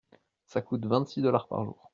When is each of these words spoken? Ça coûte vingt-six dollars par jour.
Ça 0.47 0.63
coûte 0.63 0.87
vingt-six 0.87 1.21
dollars 1.21 1.47
par 1.47 1.63
jour. 1.63 1.89